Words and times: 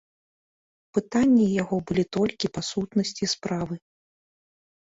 Пытанні 0.97 1.45
яго 1.61 1.77
былі 1.93 2.05
толькі 2.19 2.53
па 2.57 2.61
сутнасці 2.71 3.25
справы. 3.37 3.75